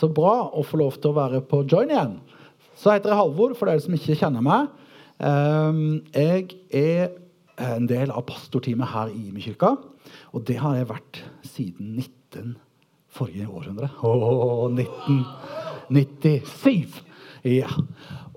[0.00, 2.14] Så bra å få lov til å være på join igjen.
[2.80, 4.70] Så heter jeg Halvor, for dere som ikke kjenner meg.
[5.20, 7.10] Ehm, jeg er
[7.76, 9.74] en del av pastorteamet her i Imekirka.
[10.32, 12.56] Og det har jeg vært siden 19
[13.12, 13.90] forrige århundre.
[14.00, 14.70] Åh,
[15.90, 17.02] 1997!
[17.44, 17.68] Ja.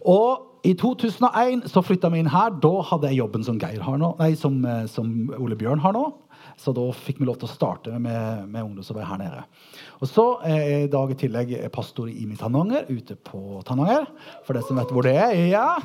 [0.04, 2.52] Og i 2001 så flytta vi inn her.
[2.64, 6.05] Da hadde jeg jobben som, har nå, nei, som, eh, som Ole Bjørn har nå.
[6.59, 9.43] Så da fikk vi lov til å starte med, med ungdomsarbeid her nede.
[9.99, 14.07] Og så er jeg i dag i tillegg pastor i Imi Tananger, ute på Tananger.
[14.47, 15.36] For det som vet hvor det er.
[15.50, 15.78] ja.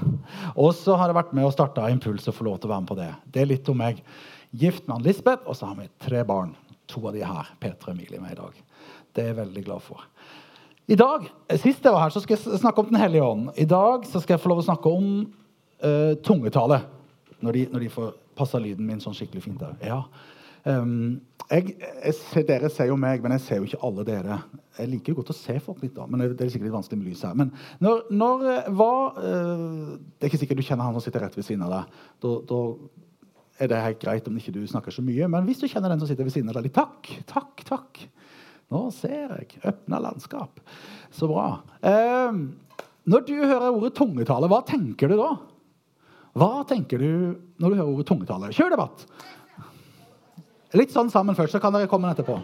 [0.55, 2.85] Og så har jeg vært med og starta Impuls og få lov til å være
[2.85, 3.11] med på det.
[3.35, 4.03] Det er litt om meg.
[4.51, 6.55] Gift med Lisbeth, og så har vi tre barn.
[6.89, 7.51] To av de her.
[7.61, 8.63] Petra og Emilie med i dag.
[9.13, 10.07] Det er jeg veldig glad for.
[10.89, 11.27] I dag,
[11.61, 13.51] Sist jeg var her, så skal jeg snakke om Den hellige ånd.
[13.61, 15.11] I dag så skal jeg få lov å snakke om
[15.85, 16.81] uh, tungetale.
[17.45, 19.77] Når de, når de får passa lyden min sånn skikkelig fint der.
[19.85, 20.01] Ja.
[20.69, 24.39] Um, jeg, jeg dere ser jo meg, men jeg ser jo ikke alle dere.
[24.77, 27.01] Jeg liker jo godt å se folk litt, da, men det er sikkert litt vanskelig
[27.01, 27.39] med lys her.
[27.39, 27.53] Men
[27.85, 28.45] når, når
[28.77, 31.73] var uh, Det er ikke sikkert du kjenner han som sitter rett ved siden av
[31.73, 31.99] deg.
[32.25, 32.61] Da, da
[33.59, 35.31] er det helt greit om ikke du snakker så mye.
[35.33, 38.05] Men hvis du kjenner den som sitter ved siden av deg, litt takk, takk, takk.
[38.69, 39.63] Nå ser jeg.
[39.67, 40.61] Åpna landskap.
[41.17, 41.63] Så bra.
[41.81, 42.45] Um,
[43.09, 45.33] når du hører ordet tungetale, hva tenker du da?
[46.39, 47.11] Hva tenker du
[47.59, 48.53] når du hører ordet tungetale?
[48.55, 49.09] Kjør debatt!
[50.77, 52.37] Litt sånn sammen først, så kan dere komme etterpå.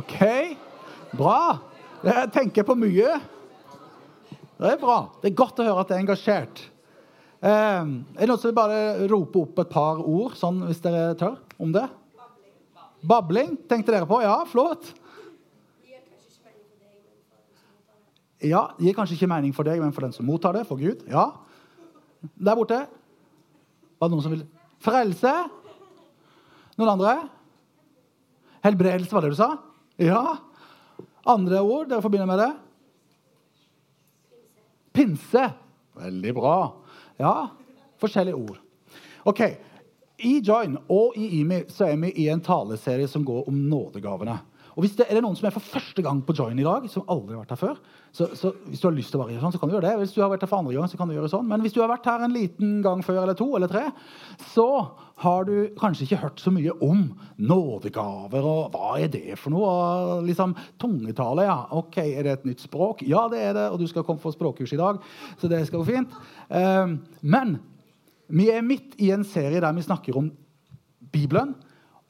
[0.00, 0.56] OK.
[1.18, 1.58] Bra.
[2.04, 3.16] Jeg tenker på mye.
[4.60, 5.00] Det er bra.
[5.20, 6.62] Det er godt å høre at det er engasjert.
[7.40, 11.14] Eh, er det noen som vil bare rope opp et par ord, sånn hvis dere
[11.20, 11.86] tør, om det?
[13.00, 14.20] Babling tenkte dere på?
[14.24, 14.92] Ja, flott.
[18.40, 21.04] Ja, gir kanskje ikke mening for deg, men for den som mottar det, for Gud.
[21.08, 21.26] Ja.
[22.40, 22.82] Der borte.
[24.00, 24.46] Var det noen som vil
[24.80, 25.32] Frelse?
[26.80, 27.18] Noen andre?
[28.64, 29.50] Helbredelse, var det du sa?
[30.00, 30.22] Ja.
[31.28, 32.50] Andre ord dere forbinder med det?
[34.96, 35.50] Pinse.
[36.00, 36.56] Veldig bra.
[37.20, 37.34] Ja,
[38.00, 38.60] forskjellige ord.
[39.28, 39.42] Ok,
[40.24, 44.38] I Join og i IMI så er vi i en taleserie som går om nådegavene.
[44.80, 46.86] Og hvis det Er det noen som er for første gang på Join i dag,
[46.88, 47.80] som aldri har vært her før,
[48.16, 49.98] så, så hvis du har lyst til å være sånn, så kan du gjøre det.
[50.00, 51.50] Hvis du har vært her for andre gang, så kan du gjøre sånn.
[51.50, 53.82] Men hvis du har vært her en liten gang før eller to eller tre,
[54.54, 54.64] så
[55.20, 57.04] har du kanskje ikke hørt så mye om
[57.36, 58.48] nådegaver.
[58.54, 59.68] og Hva er det for noe?
[59.68, 61.58] Og liksom, Tungetale, ja.
[61.76, 63.04] Ok, Er det et nytt språk?
[63.04, 63.68] Ja, det er det.
[63.74, 65.04] Og du skal komme for språkkurs i dag,
[65.36, 66.18] så det skal gå fint.
[66.48, 67.58] Um, men
[68.32, 70.32] vi er midt i en serie der vi snakker om
[71.12, 71.52] Bibelen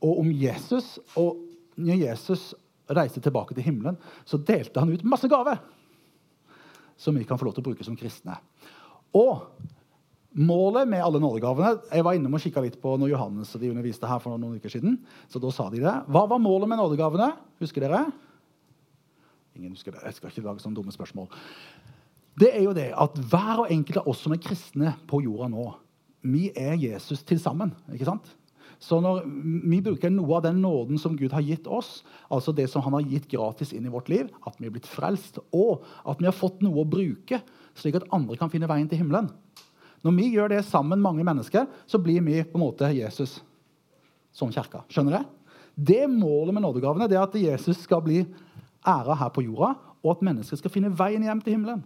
[0.01, 1.01] og om Jesus.
[1.19, 1.50] og
[1.81, 2.51] når Jesus
[2.91, 5.61] reiste tilbake til himmelen, så delte han ut masse gaver
[7.01, 8.35] som vi kan få lov til å bruke som kristne.
[9.17, 9.47] Og
[10.37, 13.71] målet med alle nådegavene Jeg var innom og kikka litt på når Johannes og de
[13.73, 14.99] underviste her for noen uker siden.
[15.29, 15.95] så da sa de det.
[16.07, 17.33] Hva var målet med nådegavene?
[17.63, 18.05] Husker dere?
[19.57, 20.05] Ingen husker det.
[20.05, 21.31] Jeg skal ikke lage sånne dumme spørsmål.
[22.39, 25.51] Det er jo det at hver og enkelt av oss som er kristne på jorda
[25.51, 25.67] nå,
[26.23, 27.73] vi er Jesus til sammen.
[27.93, 28.29] ikke sant?
[28.81, 29.27] Så når
[29.69, 32.01] vi bruker noe av den nåden som Gud har gitt oss,
[32.33, 34.89] altså det som han har gitt gratis inn i vårt liv, at vi er blitt
[34.89, 37.43] frelst, og at vi har fått noe å bruke,
[37.77, 39.29] slik at andre kan finne veien til himmelen
[40.01, 43.43] Når vi gjør det sammen, mange mennesker, så blir vi på en måte Jesus
[44.33, 44.81] som kirka.
[44.89, 45.29] Skjønner dere?
[45.77, 47.09] Det målet med nådegavene.
[47.09, 48.25] det er At Jesus skal bli
[48.87, 51.85] æra her på jorda, og at mennesker skal finne veien hjem til himmelen.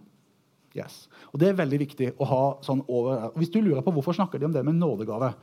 [0.75, 1.07] Yes.
[1.31, 3.31] Og Det er veldig viktig å ha sånn over.
[3.35, 5.33] Hvis du lurer på hvorfor snakker de om det med nådegave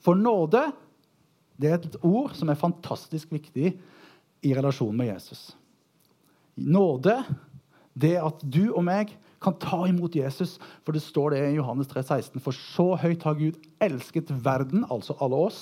[0.00, 0.62] For nåde
[1.58, 3.72] det er et ord som er fantastisk viktig
[4.46, 5.50] i relasjonen med Jesus.
[6.58, 7.16] Nåde,
[7.98, 9.10] det at du og meg
[9.42, 10.56] kan ta imot Jesus.
[10.86, 14.86] For det står det i Johannes 3, 16, For så høyt har Gud elsket verden,
[14.90, 15.60] altså alle oss,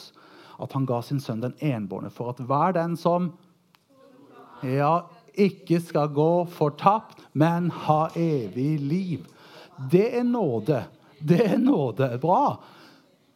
[0.61, 3.35] at han ga sin sønn den enbårne, for at hver den som
[4.65, 5.05] ja,
[5.37, 9.26] ikke skal gå fortapt, men ha evig liv.
[9.93, 10.87] Det er nåde.
[11.20, 12.09] Det er nåde.
[12.20, 12.56] Bra.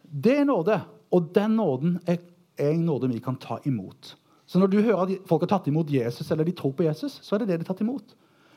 [0.02, 0.80] Det er nåde.
[1.12, 2.22] Og den nåden er
[2.60, 4.14] er en nåde vi kan ta imot.
[4.50, 7.20] Så når du hører at folk har tatt imot Jesus, eller de tror på Jesus,
[7.22, 8.16] så er det det de har tatt imot.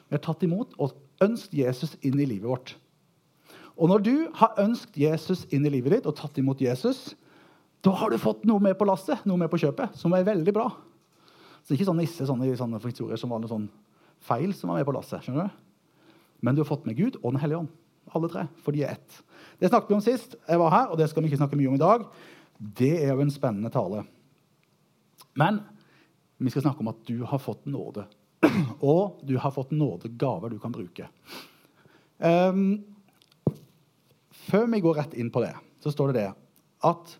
[0.09, 2.75] Vi har tatt imot og ønsket Jesus inn i livet vårt.
[3.77, 7.13] Og når du har ønsket Jesus inn i livet ditt og tatt imot Jesus,
[7.83, 10.53] da har du fått noe med på lasset, noe med på kjøpet, som er veldig
[10.55, 10.69] bra.
[11.63, 13.69] Så ikke sånne nisse sånne, sånne historier som var noe sånn
[14.23, 15.23] feil som var med på lasset.
[15.23, 15.63] skjønner du?
[16.44, 17.71] Men du har fått med Gud og Den hellige ånd.
[18.13, 18.47] Alle tre.
[18.63, 19.19] For de er ett.
[19.59, 21.71] Det snakket vi om sist jeg var her, og det skal vi ikke snakke mye
[21.71, 22.03] om i dag.
[22.57, 24.03] Det er jo en spennende tale.
[25.39, 25.61] Men
[26.38, 28.05] vi skal snakke om at du har fått nåde.
[28.83, 31.07] Og du har fått nådegaver du kan bruke.
[32.17, 32.83] Um,
[34.31, 35.53] før vi går rett inn på det,
[35.83, 36.29] så står det det
[36.83, 37.17] at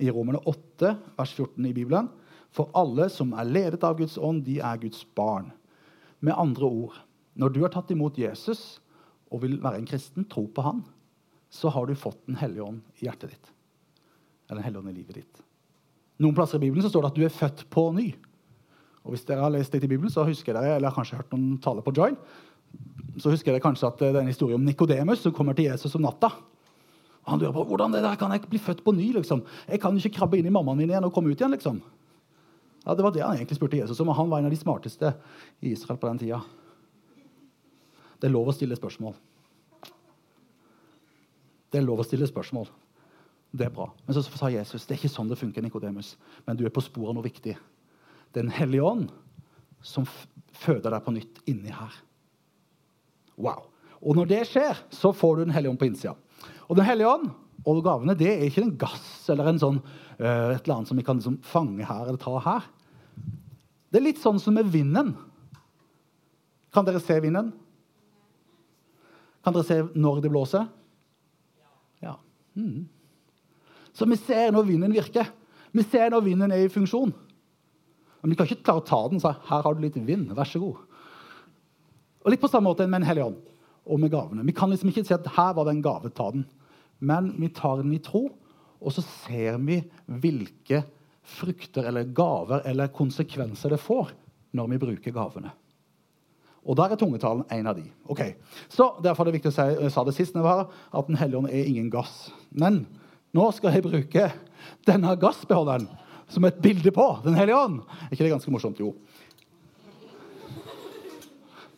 [0.00, 2.08] i Romerne 8, vers 14 i Bibelen
[2.50, 5.52] For alle som er ledet av Guds ånd, de er Guds barn.
[6.18, 6.96] Med andre ord,
[7.38, 8.80] når du har tatt imot Jesus
[9.30, 10.82] og vil være en kristen, tro på han,
[11.50, 13.52] så har du fått Den hellige ånd i hjertet ditt.
[14.50, 15.42] Eller Den hellige i livet ditt.
[16.20, 18.10] Noen plasser i Bibelen så står det at du er født på ny.
[19.04, 21.32] Og Hvis dere har lest litt i Bibelen, så husker dere, eller har kanskje hørt
[21.32, 22.18] noen taler på Join,
[23.16, 25.94] så husker dere kanskje at det er en historie om Nikodemus som kommer til Jesus
[25.96, 26.28] om natta.
[27.30, 29.12] Han lurer på hvordan det der kan jeg bli født på ny.
[29.16, 29.42] liksom?
[29.68, 31.52] Jeg kan ikke krabbe inn i mammaen min igjen og komme ut igjen.
[31.52, 31.80] liksom.
[32.84, 34.56] Ja, Det var det han egentlig spurte Jesus om, og han var en av de
[34.56, 35.14] smarteste
[35.60, 36.40] i Israel på den tida.
[38.20, 39.14] Det er lov å stille spørsmål.
[41.70, 42.68] Det er lov å stille spørsmål.
[43.50, 43.88] Det er bra.
[44.06, 46.14] Men så sa Jesus det er ikke sånn det funker, Nikodemus.
[46.46, 47.56] Men du er på sporet av noe viktig.
[48.36, 49.10] Den hellige ånd
[49.82, 50.06] som
[50.60, 51.94] føder deg på nytt inni her.
[53.40, 53.66] Wow.
[54.00, 56.14] Og når det skjer, så får du Den hellige ånd på innsida.
[56.68, 57.30] Og Den hellige ånd
[57.68, 59.80] og gavene det er ikke en gass eller en sånn,
[60.20, 62.68] uh, et eller annet som vi kan liksom, fange her eller ta her.
[63.90, 65.12] Det er litt sånn som med vinden.
[66.72, 67.50] Kan dere se vinden?
[69.44, 70.68] Kan dere se når det blåser?
[72.04, 72.14] Ja.
[72.54, 72.86] Mm.
[73.96, 75.28] Så vi ser når vinden virker.
[75.72, 77.12] Vi ser når vinden er i funksjon.
[78.20, 80.32] Men vi kan ikke klare å ta den og si her har du litt vind.
[80.36, 80.80] Vær så god.
[82.20, 83.40] Og Litt på samme måte med en hellige ånd
[83.90, 84.44] og med gavene.
[84.46, 86.44] Vi kan liksom ikke si at her var det en gave, ta den.
[87.00, 88.26] Men vi tar den i tro,
[88.80, 89.80] og så ser vi
[90.20, 90.82] hvilke
[91.24, 94.12] frukter eller gaver eller konsekvenser det får
[94.56, 95.52] når vi bruker gavene.
[96.60, 97.86] Og Der er tungetalen en av de.
[98.04, 98.20] Ok,
[98.68, 101.48] så Derfor er det viktig å si jeg sa det sist at Den hellige ånd
[101.48, 102.30] er ingen gass.
[102.50, 102.86] Men
[103.36, 104.28] nå skal jeg bruke
[104.86, 105.86] denne gassbeholderen
[106.30, 107.80] som et bilde på Den hellige ånd.
[108.06, 108.80] Er ikke det ganske morsomt?
[108.80, 108.94] Jo.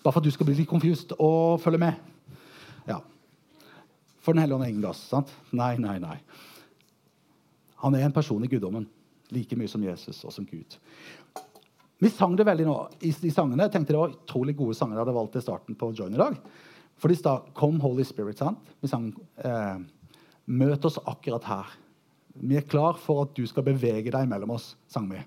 [0.03, 1.93] Bare for at du skal bli litt confused og følge med.
[2.89, 2.99] Ja.
[4.23, 5.05] For Den hellige ånd er ingen gass.
[5.09, 5.31] sant?
[5.53, 6.19] Nei, nei, nei.
[7.83, 8.87] Han er en person i guddommen,
[9.35, 10.77] like mye som Jesus og som Gud.
[12.03, 12.77] Vi sang det veldig nå
[13.07, 13.63] i i sangene.
[13.63, 16.19] Jeg tenkte Det var utrolig gode sanger jeg hadde valgt til starten på Join i
[16.19, 16.37] dag.
[16.99, 18.39] For de sa 'Kom, Holy Spirit'.
[18.39, 18.59] sant?
[18.81, 19.15] Vi sang
[19.45, 19.79] eh,
[20.53, 21.73] 'Møt oss akkurat her'.
[22.35, 25.21] Vi er klar for at du skal bevege deg mellom oss, sang vi.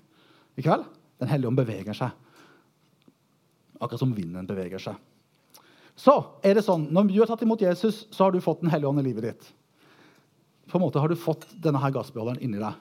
[0.58, 0.86] I kveld?
[1.18, 2.10] Den hellige ånd beveger seg.
[3.80, 4.96] Akkurat som vinden beveger seg.
[5.96, 8.70] Så er det sånn, Når du har tatt imot Jesus, så har du fått Den
[8.70, 9.52] hellige ånd i livet ditt.
[10.68, 12.74] På en måte har du fått denne her gassbeholderen inni deg.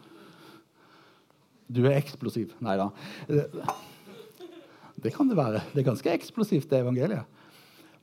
[1.71, 2.53] Du er eksplosiv.
[2.61, 2.89] Nei da.
[5.01, 5.61] Det kan det være.
[5.73, 7.25] Det er ganske eksplosivt, det evangeliet.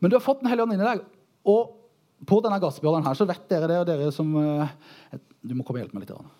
[0.00, 1.04] Men du har fått Den hellige ånd inni deg.
[1.44, 1.81] Og
[2.28, 4.70] på denne gassbeholderen her så vet dere det, og dere som uh,
[5.42, 6.32] Du må komme og hjelpe meg litt.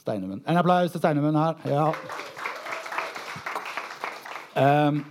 [0.00, 0.44] Steinemund.
[0.48, 1.58] En applaus til Steinemund her.
[1.68, 1.88] Ja.
[4.58, 5.02] Um,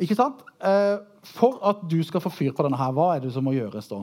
[0.00, 0.40] ikke sant?
[0.64, 1.04] Uh,
[1.34, 3.90] for at du skal få fyr på denne her, hva er det som må gjøres
[3.90, 4.00] da?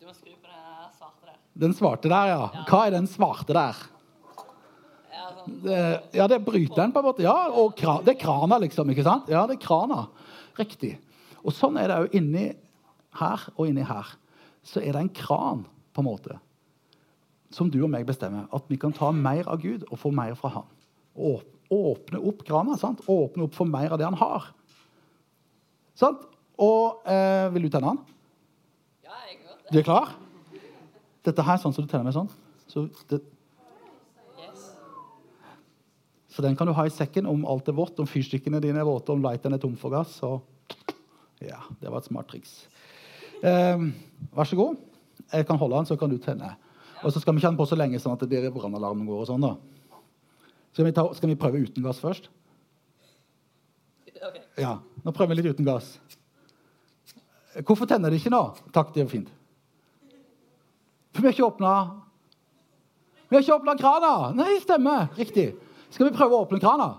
[0.00, 1.38] Du må skru på den svarte der.
[1.64, 2.42] Den svarte der, ja.
[2.42, 2.66] Ja.
[2.68, 3.80] Hva er den svarte der?
[5.14, 5.56] Ja, sånn.
[5.62, 5.80] Det,
[6.18, 7.24] ja, det er bryteren, på en måte.
[7.24, 8.90] Ja, og kra, det er krana, liksom.
[8.90, 9.30] ikke sant?
[9.32, 10.08] Ja, det er krana.
[10.58, 10.96] Riktig.
[11.44, 12.50] Og sånn er det òg inni
[13.20, 14.14] her og inni her.
[14.64, 16.38] Så er det en kran, på en måte,
[17.54, 18.48] som du og meg bestemmer.
[18.54, 20.70] At vi kan ta mer av Gud og få mer fra Han.
[21.74, 22.76] Åpne opp krana.
[22.78, 23.04] sant?
[23.08, 24.48] Åpne opp for mer av det Han har.
[25.94, 26.24] Sant?
[26.58, 28.00] Og eh, Vil du tenne den?
[29.06, 29.70] Ja, jeg kan godt det.
[29.72, 30.12] Du er klar?
[31.24, 32.28] Dette her er sånn som du tenner med sånn.
[32.68, 33.20] Så, det,
[34.40, 34.66] Yes.
[36.34, 38.88] så den kan du ha i sekken om alt er vått, om fyrstikkene dine er
[38.88, 40.18] våte, om lighteren er tom for gass.
[40.20, 40.34] Så
[41.40, 42.64] ja, det var et smart triks.
[43.44, 43.86] Eh,
[44.32, 44.78] vær så god.
[45.32, 46.54] Jeg kan holde den, så kan du tenne.
[47.04, 49.06] Og så skal vi ikke ha den på så lenge sånn at det blir brannalarmen
[49.08, 49.20] går.
[49.24, 49.54] og sånn da.
[50.72, 52.30] Skal vi, ta, skal vi prøve uten gass først?
[54.58, 54.78] Ja.
[55.04, 55.98] Nå prøver vi litt uten gass.
[57.62, 58.42] Hvorfor tenner det ikke nå?
[58.74, 59.30] Takk, det er fint.
[61.14, 61.74] For vi har ikke åpna
[63.28, 64.14] Vi har ikke åpna krana!
[64.34, 65.12] Nei, stemmer.
[65.18, 65.52] Riktig.
[65.94, 66.90] Skal vi prøve å åpne krana?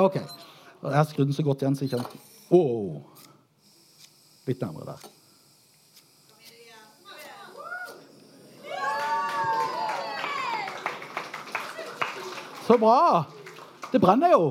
[0.00, 0.16] OK.
[0.16, 2.04] Jeg har skrudd den så godt igjen, så ikke
[2.50, 3.02] Oh.
[4.48, 5.19] Litt nærmere der.
[12.70, 13.24] Så bra!
[13.90, 14.44] Det brenner jo.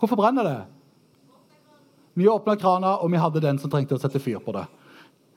[0.00, 0.60] Hvorfor brenner det?
[2.14, 4.62] Vi åpna krana, og vi hadde den som trengte å sette fyr på det.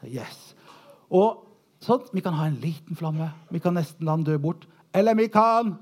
[0.08, 0.54] Yes.
[1.12, 1.42] Og
[1.84, 3.28] sånn, Vi kan ha en liten flamme.
[3.52, 4.64] Vi kan nesten la den dø bort.
[4.94, 5.78] Eller vi kan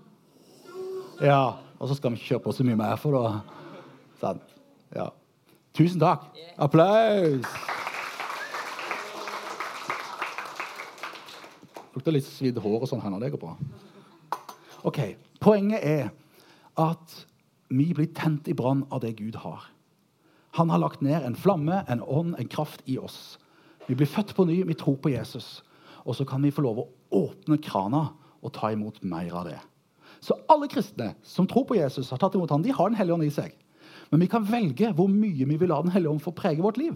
[1.21, 1.57] Ja.
[1.79, 3.41] Og så skal vi ikke kjøre på så mye mer, for det.
[4.19, 4.41] Sant?
[4.95, 5.09] Ja.
[5.73, 6.25] Tusen takk.
[6.57, 7.45] Applaus!
[11.93, 13.55] Lukter litt svidd hår og sånn her når det går bra.
[14.83, 15.26] OK.
[15.43, 16.09] Poenget er
[16.77, 17.17] at
[17.69, 19.65] vi blir tent i brann av det Gud har.
[20.57, 23.37] Han har lagt ned en flamme, en ånd, en kraft i oss.
[23.87, 25.61] Vi blir født på ny, vi tror på Jesus.
[26.05, 28.07] Og så kan vi få lov å åpne krana
[28.41, 29.59] og ta imot mer av det.
[30.23, 33.13] Så alle kristne som tror på Jesus, har tatt imot han, de har Den hellige
[33.13, 33.53] ånd i seg.
[34.09, 36.79] Men vi kan velge hvor mye vi vil la Den hellige ånd få prege vårt
[36.79, 36.95] liv.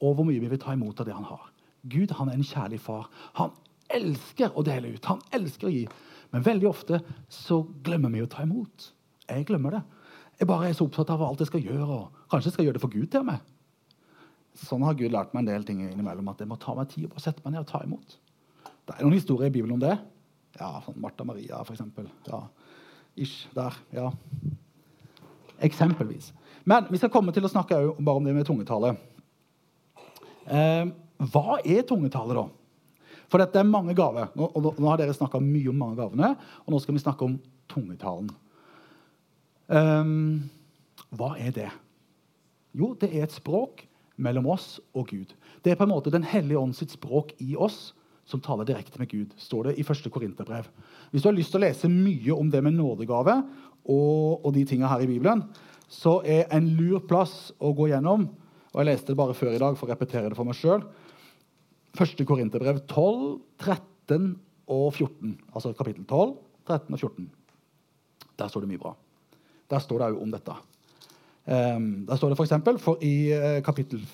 [0.00, 1.50] Og hvor mye vi vil ta imot av det han har.
[1.82, 3.08] Gud han er en kjærlig far.
[3.40, 3.52] Han
[3.90, 5.08] elsker å dele ut.
[5.10, 5.84] Han elsker å gi.
[6.30, 7.00] Men veldig ofte
[7.32, 8.90] så glemmer vi å ta imot.
[9.30, 9.82] Jeg glemmer det.
[10.40, 11.86] Jeg bare er så opptatt av alt jeg skal gjøre.
[11.86, 13.42] og Kanskje jeg skal gjøre det for Gud til meg.
[14.60, 17.10] Sånn har Gud lært meg en del ting innimellom, at jeg må ta meg tid
[17.10, 18.16] og sette meg ned og ta imot.
[18.88, 19.94] Det er noen historier i Bibelen om det.
[20.58, 22.08] Ja, sånn Martha Maria, for eksempel.
[22.26, 22.42] Ja.
[23.20, 23.76] Ish, der.
[23.94, 24.08] Ja.
[25.62, 26.32] Eksempelvis.
[26.64, 28.94] Men vi skal komme til å snakke bare om det med tungetale.
[30.50, 30.90] Eh,
[31.30, 32.46] hva er tungetale, da?
[33.30, 34.32] For dette er mange gaver.
[34.34, 36.32] Og nå har dere snakka mye om mange gavene,
[36.64, 37.36] og nå skal vi snakke om
[37.70, 38.30] tungetalen.
[39.70, 40.50] Um,
[41.14, 41.68] hva er det?
[42.74, 43.84] Jo, det er et språk
[44.20, 45.32] mellom oss og Gud.
[45.62, 47.92] Det er på en måte Den hellige ånd sitt språk i oss
[48.30, 50.06] som taler direkte med Gud, står det i 1.
[50.12, 50.68] Korinterbrev.
[51.10, 53.40] Hvis du har lyst til å lese mye om det med nådegave
[53.90, 55.42] og, og de tinga her i Bibelen,
[55.90, 58.28] så er en lur plass å gå gjennom
[58.70, 60.84] og Jeg leste det bare før i dag for å repetere det for meg sjøl.
[61.96, 62.24] 1.
[62.26, 64.34] Korinterbrev 12, 13
[64.70, 65.38] og 14.
[65.54, 67.30] Altså kapittel 12, 13 og 14.
[68.38, 68.94] Der står det mye bra.
[69.70, 70.54] Der står det òg om dette.
[71.50, 72.54] Um, der står det f.eks.
[72.64, 74.04] For, for i uh, kapittel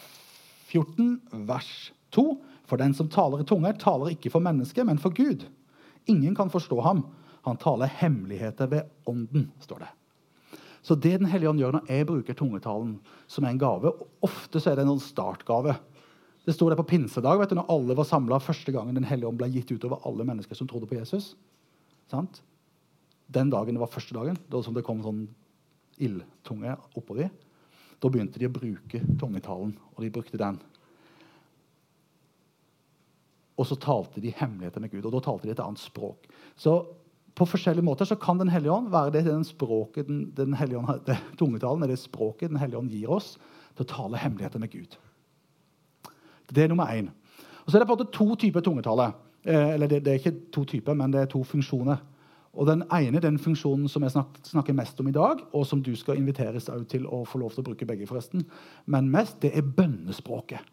[0.70, 5.14] 14, vers 2 For den som taler i tunger, taler ikke for mennesket, men for
[5.14, 5.44] Gud.
[6.10, 7.04] Ingen kan forstå ham.
[7.46, 9.92] Han taler hemmeligheter ved ånden, står det.
[10.82, 13.92] Så det Den hellige ånd gjør når jeg bruker tungetalen som en gave
[14.22, 15.76] Ofte så er det en startgave.
[16.46, 19.28] Det sto det på pinsedag vet du, når alle var samla første gangen Den hellige
[19.28, 21.32] ånd ble gitt utover alle mennesker som trodde på Jesus.
[22.10, 22.38] Sant?
[23.26, 25.24] Den dagen det var første dagen, da som det kom sånn
[25.98, 27.32] ildtunge oppå dem,
[27.98, 30.60] da begynte de å bruke tungetalen, og de brukte den.
[33.56, 36.28] Og så talte de hemmeligheter med Gud, og da talte de et annet språk.
[36.60, 36.76] Så
[37.36, 41.02] på forskjellige måter så kan Den hellige ånd være det, den språket, den, den ånd,
[41.08, 43.34] det, tungetalen er det språket Den hellige ånd gir oss
[43.76, 44.96] til å tale hemmeligheter med Gud.
[46.54, 47.08] Det er nummer én.
[47.64, 49.12] Og Så er det på en måte to typer tungetale.
[49.44, 51.96] Eh, eller det, det, er ikke to typer, men det er to funksjoner.
[52.56, 55.82] Og Den ene den funksjonen som jeg snak, snakker mest om i dag, og som
[55.82, 58.46] du skal inviteres til å få lov til å bruke begge, forresten,
[58.86, 60.64] men mest, det er bønnespråket.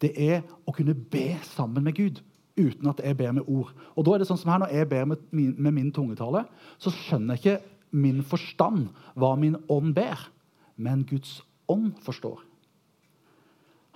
[0.00, 2.22] Det er å kunne be sammen med Gud
[2.58, 3.72] uten at jeg ber med ord.
[3.96, 6.44] Og da er det sånn som her, Når jeg ber med min, med min tungetale,
[6.78, 10.28] så skjønner jeg ikke min forstand hva min ånd ber,
[10.76, 12.47] men Guds ånd forstår.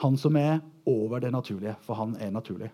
[0.02, 2.70] Han som er over det naturlige, for han er naturlig.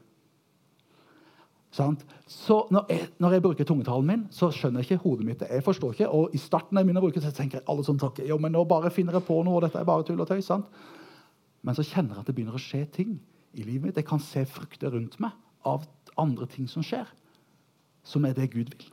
[1.71, 5.43] Så når jeg, når jeg, bruker tungetalen min, så skjønner jeg ikke hodet mitt.
[5.45, 7.99] Jeg forstår ikke, og I starten jeg begynner å bruke så tenker jeg alle som
[8.01, 10.31] tanker, jo, men nå bare finner jeg på noe, og dette er bare tull og
[10.31, 10.49] tøys.
[10.49, 10.67] sant?
[11.63, 13.19] Men så kjenner jeg at det begynner å skje ting
[13.53, 14.01] i livet mitt.
[14.01, 15.37] Jeg kan se frukter rundt meg
[15.69, 15.85] av
[16.19, 17.07] andre ting som skjer,
[18.07, 18.89] som er det Gud vil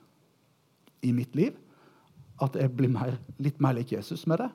[1.06, 1.56] i mitt liv.
[2.42, 4.50] At jeg blir mer, litt mer lik Jesus med det.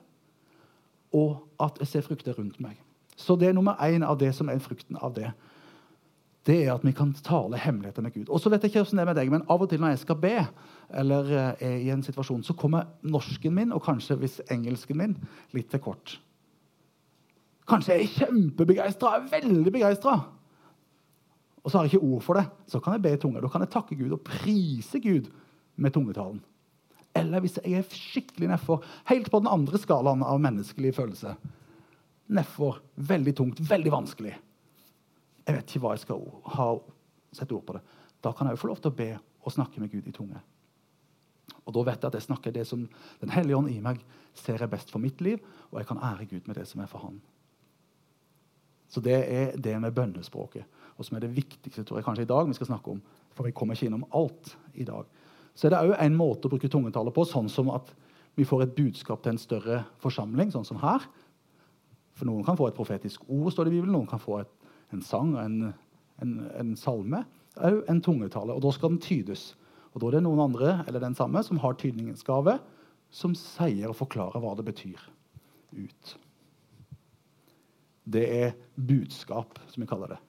[1.17, 2.77] Og at jeg ser frukter rundt meg.
[3.21, 5.29] Så det er nummer én av det som er frukten av det.
[6.47, 8.29] Det er at vi kan tale hemmeligheter med Gud.
[8.29, 9.93] Og så vet jeg ikke hvordan det er med deg, men Av og til når
[9.93, 10.35] jeg skal be,
[10.89, 15.15] eller eh, er i en situasjon, så kommer norsken min, og kanskje hvis engelsken min,
[15.53, 16.17] litt til kort.
[17.69, 20.17] Kanskje jeg er kjempebegeistra, veldig begeistra.
[21.61, 22.47] Og så har jeg ikke ord for det.
[22.67, 23.41] Så kan jeg be i tunge.
[23.43, 25.29] Da kan jeg takke Gud og prise Gud
[25.77, 26.41] med tungetalen.
[27.15, 31.35] Eller hvis jeg er skikkelig nedfor, helt på den andre skalaen av menneskelig følelse.
[32.31, 34.33] Nedfor, veldig tungt, veldig vanskelig.
[35.45, 36.23] Jeg vet ikke hva jeg skal
[36.55, 36.67] ha,
[37.35, 37.83] sette ord på det.
[38.23, 40.39] Da kan jeg jo få lov til å be og snakke med Gud i tunge.
[41.65, 42.87] Og Da vet jeg at jeg snakker det som
[43.19, 43.99] Den hellige ånd i meg
[44.33, 45.39] ser jeg best for mitt liv,
[45.71, 47.21] og jeg kan ære Gud med det som er for Han.
[48.89, 50.65] Så det er det med bønnespråket
[51.01, 53.01] og som er det viktigste tror jeg kanskje i dag vi skal snakke om.
[53.33, 55.07] For vi kommer ikke innom alt i dag.
[55.57, 57.89] Så er det òg en måte å bruke tungetallet på, sånn som at
[58.37, 61.03] vi får et budskap til en større forsamling, sånn som her.
[62.21, 63.95] For noen kan få et profetisk ord, står det i Bibelen.
[63.97, 64.49] Noen kan få et,
[64.93, 65.71] en sang, en,
[66.21, 67.23] en, en salme.
[67.57, 68.53] Òg en tungetale.
[68.53, 69.55] Og da skal den tydes.
[69.89, 72.59] Og da er det noen andre eller den samme som har tydningens gave,
[73.09, 75.01] som sier og forklarer hva det betyr
[75.73, 76.13] ut.
[78.05, 80.21] Det er budskap, som vi kaller det.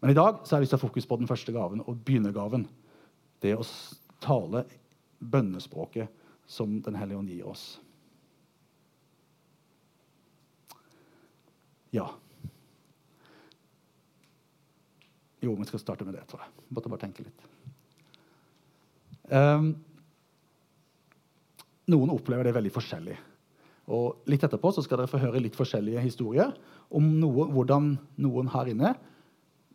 [0.00, 2.00] Men i dag så har jeg lyst til å fokus på den første gaven og
[2.00, 2.64] begynnergaven.
[3.44, 3.68] Det å
[4.24, 4.64] tale
[5.20, 7.74] bønnespråket som Den hellige ånd gir oss.
[11.94, 12.06] Ja.
[15.44, 16.54] Jo, vi skal starte med det, tror jeg.
[16.74, 17.44] Måtte bare tenke litt.
[19.30, 19.74] Um,
[21.90, 23.16] noen opplever det veldig forskjellig.
[23.94, 26.54] Og litt etterpå skal dere få høre litt forskjellige historier
[26.90, 28.94] om noe, hvordan noen her inne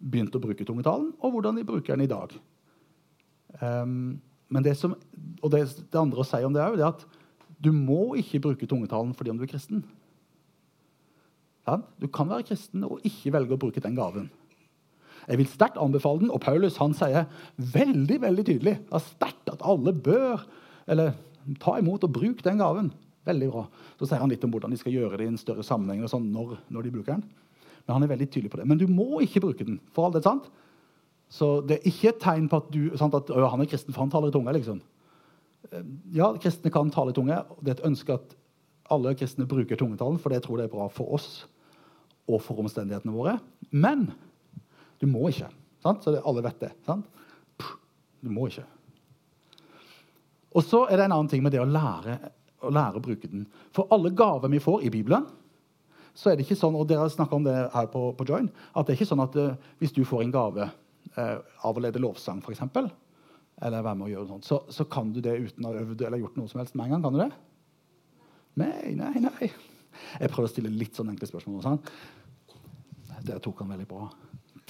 [0.01, 2.33] begynte å bruke tungetalen, og hvordan de bruker den i dag.
[3.61, 4.19] Um,
[4.51, 4.95] men det, som,
[5.39, 7.05] og det, det andre å si om det er det at
[7.61, 9.83] du må ikke bruke tungetalen fordi om du er kristen.
[11.67, 11.89] Sant?
[12.01, 14.29] Du kan være kristen og ikke velge å bruke den gaven.
[15.27, 17.27] Jeg vil sterkt anbefale den, og Paulus han sier
[17.57, 20.41] veldig veldig tydelig at sterkt at alle bør
[20.89, 21.13] eller,
[21.61, 22.89] ta imot og bruke den gaven.
[23.27, 23.67] Veldig bra.
[23.99, 26.09] Så sier han litt om hvordan de skal gjøre det i en større sammenheng og
[26.09, 27.23] sånn, når, når de bruker den.
[27.85, 28.65] Men han er veldig tydelig på det.
[28.69, 29.77] Men du må ikke bruke den.
[29.93, 30.49] for all det, sant?
[31.31, 34.03] Så det er ikke et tegn på at, du, sant, at han er kristen, for
[34.03, 34.53] han taler i tunge.
[34.57, 34.81] liksom.
[35.71, 35.85] Eh,
[36.17, 37.37] Ja, kristne kan tale i tunge.
[37.61, 38.35] Det er et ønske at
[38.91, 41.29] alle kristne bruker tungetallen, for det tror det er bra for oss
[42.31, 43.37] og for omstendighetene våre.
[43.71, 44.09] Men
[45.01, 45.49] du må ikke.
[45.81, 46.03] Sant?
[46.03, 46.71] Så alle vet det.
[46.85, 47.07] Sant?
[48.21, 48.67] Du må ikke.
[50.51, 52.17] Og så er det en annen ting med det å lære,
[52.61, 53.45] å lære å bruke den.
[53.75, 55.25] For alle gaver vi får i Bibelen,
[56.13, 58.87] så er det ikke sånn, og dere har om det her på, på Join, at
[58.87, 62.01] det er ikke sånn at uh, hvis du får en gave uh, av å lede
[62.03, 62.65] lovsang, f.eks.,
[63.61, 65.83] eller være med å gjøre noe sånt, så, så kan du det uten å ha
[65.83, 67.03] øvd eller gjort noe som helst med en gang.
[67.05, 67.29] Kan du det?
[68.59, 69.51] Nei, nei, nei.
[70.19, 71.61] Jeg prøver å stille litt sånn enkle spørsmål.
[71.63, 71.81] Sånn.
[73.21, 74.07] Dere tok han veldig bra.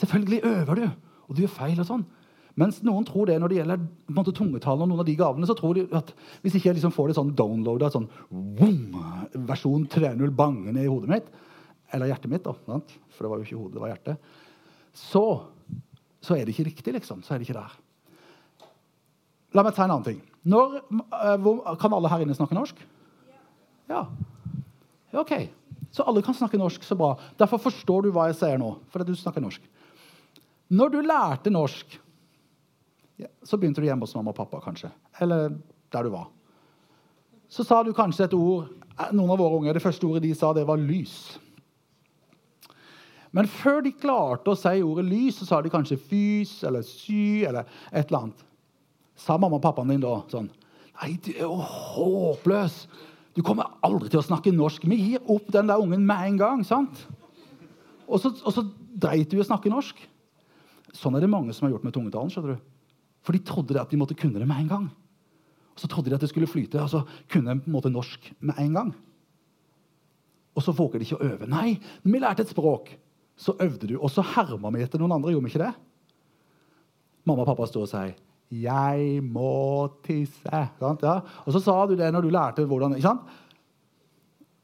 [0.01, 0.87] Selvfølgelig øver du,
[1.27, 1.79] og du gjør feil.
[1.79, 2.05] og sånn.
[2.59, 5.55] Mens noen tror det når det gjelder måte, tungetalen og noen av de gavene, så
[5.57, 6.11] tror de at
[6.43, 8.97] hvis ikke jeg liksom får det sånn downloada, sånn boom,
[9.47, 11.29] versjon 3.0 bangende i hodet mitt,
[11.95, 12.81] eller hjertet mitt, da,
[13.15, 14.35] for det var jo ikke hodet, det var hjertet,
[14.99, 15.23] så,
[16.19, 17.23] så er det ikke riktig, liksom.
[17.23, 17.77] Så er det ikke der.
[19.55, 20.19] La meg ta en annen ting.
[20.51, 22.83] Når, eh, kan alle her inne snakke norsk?
[23.91, 24.05] Ja.
[25.19, 25.33] OK.
[25.91, 26.83] Så alle kan snakke norsk.
[26.83, 27.13] Så bra.
[27.39, 28.77] Derfor forstår du hva jeg sier nå.
[28.91, 29.61] fordi du snakker norsk.
[30.71, 31.97] Når du lærte norsk,
[33.43, 34.89] så begynte du hjemme hos mamma og pappa, kanskje.
[35.19, 35.51] Eller
[35.91, 36.29] der du var.
[37.51, 40.35] Så sa du kanskje et ord eh, Noen av våre unger, Det første ordet de
[40.35, 41.37] sa, det var 'lys'.
[43.31, 47.47] Men før de klarte å si ordet 'lys', så sa de kanskje 'fys' eller 'sy'
[47.47, 48.43] eller et eller annet.
[49.15, 50.49] Sa mamma og pappaen din da sånn
[51.01, 52.87] Nei, du er jo håpløs.
[53.35, 54.83] Du kommer aldri til å snakke norsk.
[54.91, 56.63] Vi gir opp den der ungen med en gang.
[56.67, 57.05] sant?
[58.07, 59.99] Og så, og så dreit du i å snakke norsk.
[60.91, 62.31] Sånn er det mange som har gjort med tungetalen.
[62.33, 62.65] skjønner du.
[63.23, 64.89] For de trodde det at de måtte kunne det med en gang.
[65.71, 67.93] Og så trodde de at det skulle flyte, og så kunne de på en måte
[67.93, 68.91] norsk med en gang.
[70.51, 71.47] Og så våger de ikke å øve.
[71.47, 72.91] Nei, når vi lærte et språk,
[73.39, 75.31] så øvde du, og så herma vi etter noen andre.
[75.31, 75.71] gjorde vi ikke det?
[77.23, 78.11] Mamma og pappa står og sier
[78.51, 80.69] 'Jeg må tisse'.
[81.01, 81.21] Ja.
[81.45, 82.99] Og så sa du det når du lærte hvordan?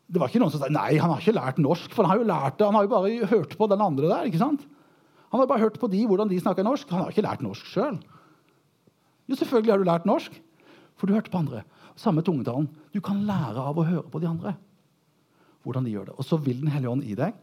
[0.08, 2.19] Det var ikke noen som sa 'nei, han har ikke lært norsk', for han har
[2.19, 4.26] jo lært det, han har jo bare hørt på den andre der.
[4.26, 4.65] ikke sant?
[5.32, 6.89] Han har bare hørt på de, hvordan de snakker norsk.
[6.89, 8.00] Han har ikke lært norsk sjøl.
[9.28, 10.32] Jo, selvfølgelig har du lært norsk,
[10.95, 11.63] for du hørte på andre.
[11.95, 12.69] Samme tungetalen.
[12.93, 14.56] Du kan lære av å høre på de andre.
[15.67, 16.15] hvordan de gjør det.
[16.15, 17.34] Og så vil Den hellige ånd i deg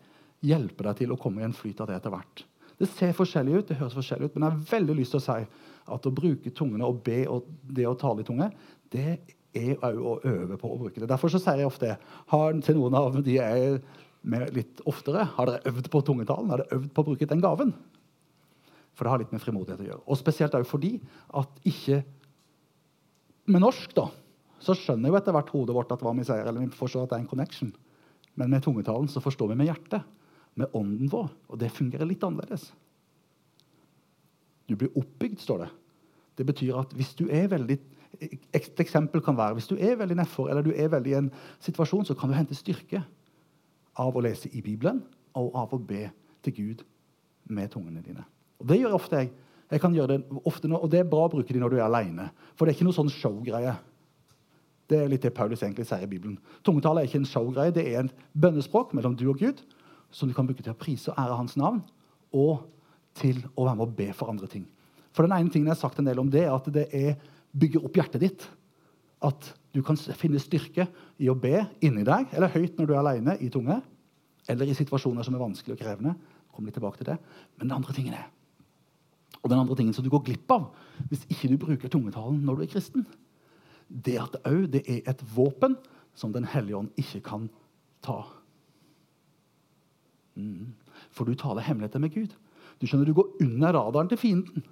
[0.40, 2.44] hjelpe deg til å komme i en flyt av det etter hvert.
[2.80, 5.24] Det ser forskjellig ut, det høres forskjellig ut, men jeg har veldig lyst til å
[5.24, 5.46] si
[5.92, 8.48] at å bruke tungene og be og det å tale i tunge,
[8.92, 9.18] det
[9.54, 11.08] er òg å øve på å bruke det.
[11.10, 11.94] Derfor så sier jeg ofte
[12.32, 13.78] har til noen av de jeg
[14.24, 16.48] med litt oftere Har dere øvd på tungetalen?
[16.48, 17.74] Har dere øvd på å bruke den gaven?
[18.94, 20.04] For det har litt med frimodighet å gjøre.
[20.08, 20.96] Og spesielt òg fordi
[21.36, 22.02] at ikke
[23.44, 24.06] Med norsk da,
[24.64, 27.10] så skjønner jo etter hvert hodet vårt at hva vi sier, eller vi forstår at
[27.10, 27.74] det er en connection.
[28.40, 30.06] Men med tungetalen så forstår vi med hjertet,
[30.56, 31.26] med ånden vår.
[31.52, 32.70] Og det fungerer litt annerledes.
[34.68, 35.70] Du blir oppbygd, står det.
[36.38, 37.78] Det betyr at hvis du er veldig
[38.54, 41.30] Et eksempel kan være hvis du er veldig nedfor, eller du er veldig i en
[41.58, 43.00] situasjon, så kan du hente styrke
[43.98, 45.00] av å lese i Bibelen
[45.34, 46.04] og av å be
[46.46, 46.84] til Gud
[47.50, 48.22] med tungene dine.
[48.60, 49.30] Og Det gjør jeg ofte jeg.
[49.70, 51.76] jeg kan gjøre det ofte nå, og det er bra å bruke de når du
[51.76, 52.30] er aleine.
[52.54, 53.74] For det er ikke noe sånn showgreie.
[54.86, 56.38] Det er litt det Paulus egentlig sier i Bibelen.
[56.62, 59.64] Tungetale er ikke en showgreie, det er en bønnespråk mellom du og Gud
[60.14, 61.80] som du kan bruke til å prise og ære hans navn,
[62.30, 62.62] og
[63.18, 64.66] til å være med å be for andre ting.
[65.14, 67.18] For den ene tingen jeg har sagt en del om det, er at det er
[67.54, 68.46] bygger opp hjertet ditt.
[69.24, 70.88] At du kan finne styrke
[71.22, 73.80] i å be inni deg, eller høyt når du er alene i tunge,
[74.50, 76.16] eller i situasjoner som er vanskelige og krevende.
[76.54, 77.20] Kom litt tilbake til det.
[77.56, 78.26] Men den andre tingen er
[79.44, 80.70] og den andre tingen som du går glipp av
[81.10, 83.04] hvis ikke du bruker tungetalen når du er kristen,
[83.88, 85.76] det at òg det er et våpen
[86.14, 87.48] som Den hellige ånd ikke kan
[88.06, 88.20] ta.
[90.38, 90.70] Mm.
[91.10, 92.36] For du taler hemmeligheter med Gud.
[92.80, 94.64] Du skjønner, du går under radaren til fienden.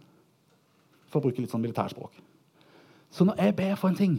[1.11, 2.19] For å bruke litt sånn militærspråk.
[3.13, 4.19] Så når jeg ber for en ting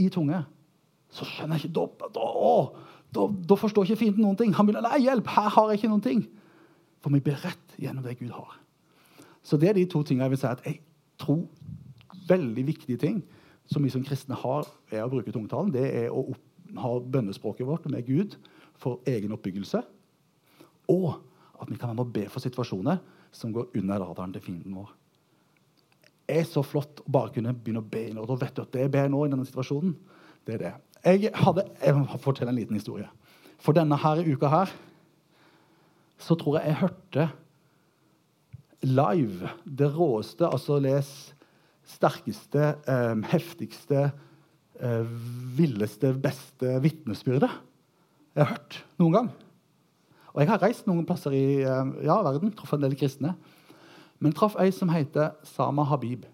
[0.00, 0.40] i tunge,
[1.12, 2.22] så skjønner jeg ikke Da,
[3.12, 4.54] da, da, forstår ikke fienden noen ting.
[4.56, 6.22] Han begynner nei, hjelp, her har jeg ikke noen ting.
[7.04, 8.56] For vi blir rett gjennom det Gud har.
[9.42, 10.78] Så det er de to tingene jeg vil si at jeg
[11.20, 11.42] tror
[12.30, 13.20] veldig viktige ting
[13.68, 15.72] som vi som kristne har, er å bruke tungtalen.
[15.74, 16.40] Det er å opp,
[16.78, 18.38] ha bønnespråket vårt med Gud
[18.80, 19.82] for egen oppbyggelse.
[20.88, 21.20] Og
[21.62, 23.00] at vi kan være med å be for situasjoner
[23.34, 24.90] som går under radaren til fienden vår.
[26.22, 28.06] Det er så flott å bare kunne begynne å be.
[28.16, 29.94] Og da vet du at det jeg ber nå i denne situasjonen,
[30.46, 30.72] det er det.
[31.02, 33.08] Jeg, hadde, jeg må fortelle en liten historie.
[33.62, 34.72] For denne her uka her
[36.22, 37.28] så tror jeg jeg hørte
[38.86, 41.10] live det råeste, altså les
[41.92, 44.08] sterkeste, eh, heftigste,
[44.80, 45.14] eh,
[45.58, 47.50] villeste, beste vitnesbyrdet
[48.32, 49.26] jeg har hørt noen gang.
[50.32, 53.34] Og jeg har reist noen plasser i eh, ja, verden, truffet en del kristne.
[54.22, 56.24] Men traff ei som heter Sama Habib.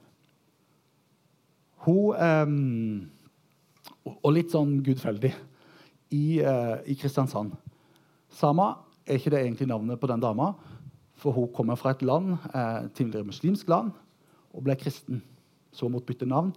[1.86, 2.46] Hun eh,
[4.08, 5.32] Og litt sånn gudfeldig
[6.14, 7.56] i, eh, i Kristiansand.
[8.32, 8.74] Sama
[9.08, 10.52] er ikke det egentlig navnet på den dama,
[11.18, 13.92] for hun kommer fra et land, eh, tidligere muslimsk land,
[14.54, 15.22] og ble kristen.
[15.72, 16.54] Så hun måtte bytte navn.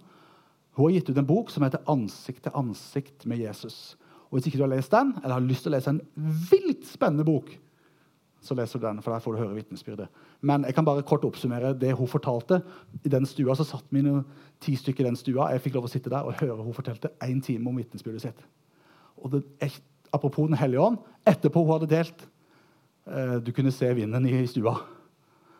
[0.76, 3.96] Hun har gitt ut en bok som heter 'Ansikt til ansikt med Jesus'.
[4.32, 6.00] Og Hvis ikke du har lest den, eller har lyst til å lese en
[6.48, 7.50] vilt spennende bok,
[8.42, 10.08] så leser du den, for der får du høre vitnesbyrdet.
[10.40, 12.62] Men jeg kan bare kort oppsummere det hun fortalte.
[13.04, 14.24] I den stua så satt mine
[14.64, 15.50] ti stykker i den stua.
[15.52, 18.40] Jeg fikk lov å sitte der og høre hun fortalte én time om vitnesbyrdet sitt.
[19.20, 19.44] Og det,
[20.10, 22.26] apropos Den hellige ånd, etterpå hun hadde delt
[23.06, 24.74] eh, Du kunne se vinden i stua.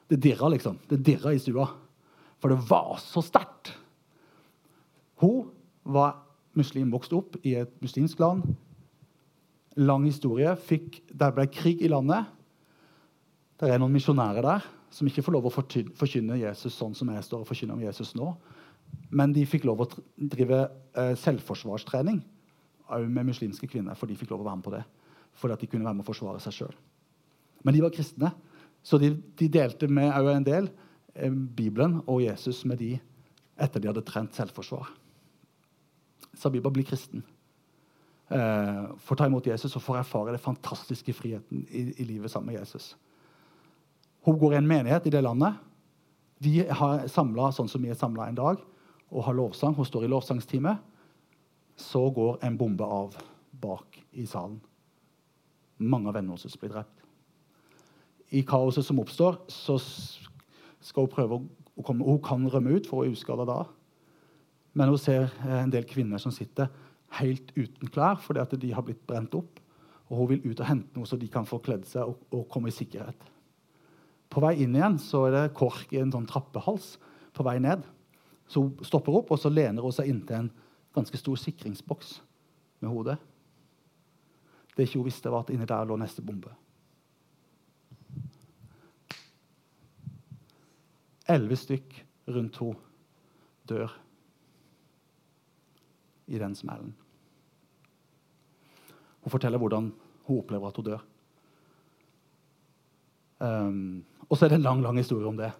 [0.08, 0.80] Det dirra, liksom.
[0.88, 1.68] Det dirra i stua.
[2.40, 3.76] For det var så sterkt.
[5.22, 5.52] Hun
[5.84, 6.16] var
[6.58, 8.44] muslim, vokste opp i et muslimsk land.
[9.80, 10.52] Lang historie.
[10.68, 12.28] Fikk, der ble krig i landet.
[13.60, 17.24] Det er noen misjonærer der som ikke får lov å forkynne Jesus sånn som jeg
[17.24, 18.28] står og forkynner om Jesus nå.
[19.12, 22.20] Men de fikk lov å drive eh, selvforsvarstrening
[23.08, 23.96] med muslimske kvinner.
[23.96, 24.82] For de fikk lov å være med på det.
[25.40, 26.74] For at de kunne være med å forsvare seg sjøl.
[27.64, 28.32] Men de var kristne,
[28.84, 30.68] så de, de delte med en del
[31.14, 32.96] eh, Bibelen og Jesus med de
[33.62, 34.90] etter de hadde trent selvforsvar.
[36.34, 37.22] Sabiba blir kristen.
[38.32, 42.52] Eh, får ta imot Jesus og får erfare den fantastiske friheten i, i, livet sammen
[42.52, 42.94] med Jesus.
[44.24, 45.58] Hun går i en menighet i det landet.
[46.42, 48.62] De har samla sånn som vi er samla en dag,
[49.12, 49.74] og har lovsang.
[49.76, 50.78] Hun står i lovsangstime.
[51.76, 53.18] Så går en bombe av
[53.60, 54.60] bak i salen.
[55.82, 57.04] Mange av vennene hennes blir drept.
[58.32, 59.76] I kaoset som oppstår, så
[60.80, 61.40] skal hun prøve
[61.76, 63.64] å komme Hun kan rømme ut for å uskade da.
[64.72, 66.70] Men hun ser eh, en del kvinner som sitter
[67.18, 69.60] helt uten klær fordi at de har blitt brent opp.
[70.08, 72.48] Og hun vil ut og hente noe så de kan få kledd seg og, og
[72.52, 73.28] komme i sikkerhet.
[74.32, 76.94] På vei inn igjen så er det kork i en sånn trappehals
[77.36, 77.84] på vei ned.
[78.48, 80.52] Så hun stopper opp og så lener hun seg inntil en
[80.96, 82.18] ganske stor sikringsboks
[82.84, 83.18] med hodet.
[84.72, 86.52] Det ikke hun visste, var at inni der lå neste bombe.
[91.28, 92.00] Elleve stykk
[92.32, 92.80] rundt henne
[93.68, 93.92] dør
[96.32, 96.94] i den smellen.
[99.22, 99.92] Hun forteller hvordan
[100.26, 101.04] hun opplever at hun dør.
[103.42, 105.50] Um, og så er det en lang lang historie om det.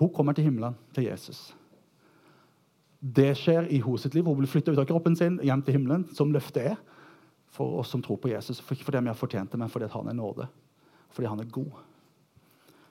[0.00, 1.50] Hun kommer til himmelen, til Jesus.
[3.00, 4.24] Det skjer i hos sitt liv.
[4.24, 6.78] Hun blir flytta ut av kroppen sin hjem til himmelen, som løftet er
[7.50, 8.60] for oss som tror på Jesus.
[8.60, 10.46] Ikke fordi vi har fortjent det, men fordi han er nåde.
[11.10, 11.72] Fordi han er god.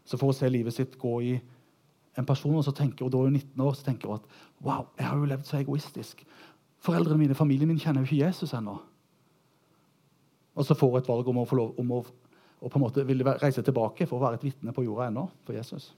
[0.05, 1.33] Så for å se livet sitt gå i
[2.17, 4.39] en person, og så tenker hun da er hun 19 år, så tenker hun at
[4.65, 6.25] wow, jeg har jo levd så egoistisk.
[6.83, 8.77] Foreldrene mine, familien min kjenner jo ikke Jesus ennå.
[10.55, 12.03] Og så får hun et valg om å, få lov, om å,
[12.59, 15.25] å på en måte ville reise tilbake for å være et vitne på jorda ennå
[15.47, 15.91] for Jesus.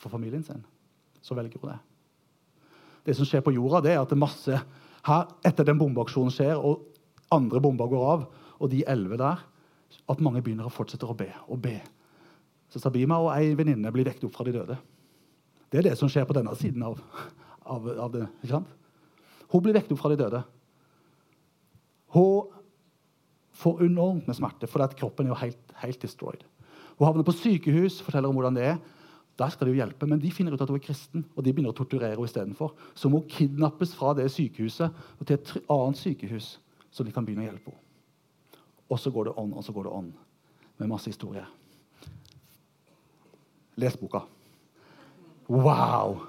[0.00, 0.62] For familien sin.
[1.20, 1.78] Så velger hun det.
[3.04, 4.60] Det som skjer på jorda, det er at det er masse
[5.06, 6.84] her, etter den bombeaksjonen skjer, og
[7.32, 8.26] andre bomber går av,
[8.60, 9.40] og de elleve der,
[10.10, 11.78] at mange begynner å fortsette å be og be.
[12.70, 14.76] Så Sabima og ei venninne blir vekket opp fra de døde.
[15.70, 17.00] Det er det som skjer på denne siden av,
[17.64, 18.26] av, av det.
[18.42, 18.76] ikke sant?
[19.50, 20.42] Hun blir vekket opp fra de døde.
[22.14, 22.56] Hun
[23.60, 26.46] får enormt med smerte fordi kroppen er jo helt, helt destroyed.
[26.98, 28.80] Hun havner på sykehus, forteller om hvordan det er.
[29.40, 31.52] Der skal de jo hjelpe, Men de finner ut at hun er kristen, og de
[31.52, 32.74] begynner å torturere henne istedenfor.
[32.94, 36.58] Så må hun kidnappes fra det sykehuset og til et annet sykehus,
[36.90, 37.86] så de kan begynne å hjelpe henne.
[38.90, 40.10] Og så går det on, og så går det on,
[40.78, 41.46] med masse historier.
[43.80, 44.26] Les boka.
[45.48, 46.26] Wow!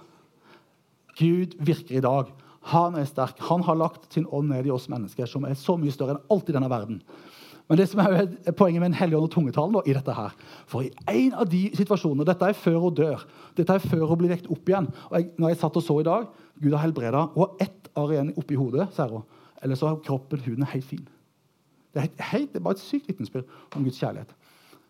[1.17, 2.31] Gud virker i dag.
[2.69, 3.39] Han er sterk.
[3.49, 6.33] Han har lagt sin ånd ned i oss mennesker, som er så mye større enn
[6.33, 6.99] alt i denne verden.
[7.71, 10.33] Men det som er poenget med en hellig ånd og tungetalen i dette her,
[10.67, 13.23] For i en av de situasjonene Dette er før hun dør.
[13.55, 14.89] Dette er før hun blir vekt opp igjen.
[15.09, 16.27] Og jeg, når jeg satt og så i dag,
[16.59, 19.23] Gud har helbreda Hun har ett arr igjen oppi hodet, sier hun.
[19.63, 21.07] Eller så har kroppen, huden, helt fin.
[21.91, 24.35] Det er, helt, det er bare et sykt vitnesbyrd om Guds kjærlighet.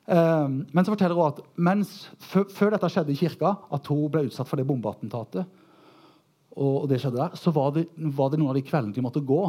[0.10, 4.26] Eh, men så forteller hun at mens, før dette skjedde i kirka, at hun ble
[4.30, 5.46] utsatt for det bombeattentatet,
[6.60, 9.24] og det skjedde der, så var det, var det noen av de kveldene de måtte
[9.24, 9.42] gå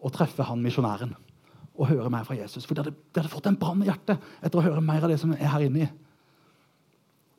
[0.00, 1.14] og treffe han misjonæren
[1.80, 2.66] og høre mer fra Jesus.
[2.68, 5.12] For de hadde, de hadde fått en brann i hjertet etter å høre mer av
[5.12, 5.88] det som er her inni.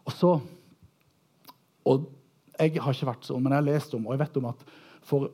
[0.07, 0.33] Og så
[1.81, 2.09] og
[2.61, 4.59] Jeg har ikke vært sånn, men jeg har lest om og jeg vet om at
[5.07, 5.31] for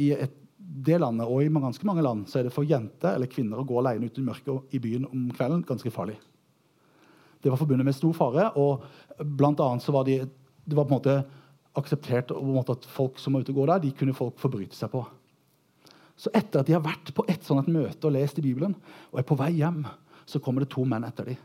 [0.00, 3.28] i et, det landet og i ganske mange land så er det for jenter eller
[3.28, 6.16] kvinner å gå alene ute i mørket i byen om kvelden ganske farlig.
[7.42, 8.80] Det var forbundet med stor fare, og
[9.36, 11.16] blant annet så var de, det var på en måte
[11.78, 15.04] akseptert at folk som var ute og går der, de kunne folk forbryte seg på.
[16.20, 18.74] Så etter at de har vært på et sånt møte og lest i Bibelen,
[19.12, 19.84] og er på vei hjem,
[20.28, 21.38] så kommer det to menn etter dem.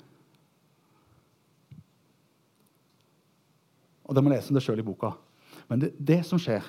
[4.06, 5.14] Og De må lese det sjøl i boka.
[5.70, 6.66] Men det, det, som skjer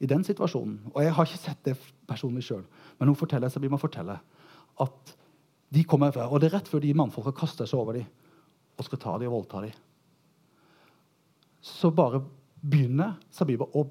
[0.00, 1.74] i den situasjonen Og jeg har ikke sett det
[2.06, 2.62] personlig sjøl,
[2.98, 4.20] men hun forteller seg, vi må fortelle
[4.80, 5.14] at
[5.70, 8.06] de kommer fra, og det er rett før de mannfolka kaster seg over dem
[8.80, 9.74] og skal ta dem og voldta dem.
[11.60, 12.22] Så bare
[12.60, 13.86] begynner Sabiba å